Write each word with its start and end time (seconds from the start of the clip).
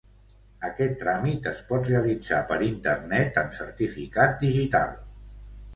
Aquest 0.69 0.95
tràmit 1.01 1.49
es 1.51 1.61
pot 1.73 1.85
realitzar 1.91 2.41
per 2.53 2.59
internet 2.71 3.39
amb 3.45 3.55
certificat 3.61 4.37
digital. 4.49 4.99